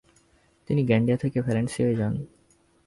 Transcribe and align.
তিনি 0.69 0.81
গ্যান্ডিয়া 0.83 1.17
থেকে 1.17 1.37
ভ্যালেন্সিয়ায় 1.41 1.95
যান। 1.95 2.13